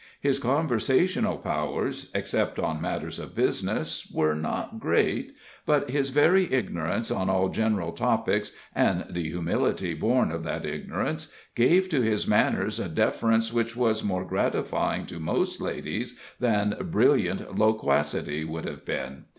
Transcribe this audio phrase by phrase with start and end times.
[0.19, 5.35] His conversational powers except on matters of business were not great,
[5.67, 11.31] but his very ignorance on all general topics, and the humility born of that ignorance,
[11.53, 17.59] gave to his manners a deference which was more gratifying to most ladies than brilliant
[17.59, 19.25] loquacity would have been.